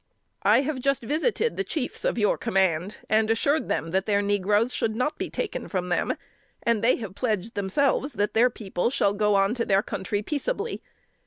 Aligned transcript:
"I 0.41 0.61
have 0.61 0.79
just 0.79 1.03
visited 1.03 1.57
the 1.57 1.63
chiefs 1.63 2.03
of 2.05 2.17
your 2.17 2.35
command, 2.35 2.97
and 3.07 3.29
assured 3.29 3.69
them 3.69 3.91
that 3.91 4.07
their 4.07 4.23
negroes 4.23 4.73
should 4.73 4.95
not 4.95 5.19
be 5.19 5.29
taken 5.29 5.67
from 5.69 5.89
them, 5.89 6.15
and 6.63 6.81
they 6.83 6.95
have 6.95 7.13
pledged 7.13 7.53
themselves 7.53 8.13
that 8.13 8.33
their 8.33 8.49
people 8.49 8.89
should 8.89 9.17
go 9.19 9.35
on 9.35 9.53
to 9.53 9.63
their 9.63 9.83
country 9.83 10.23
peaceably. 10.23 10.81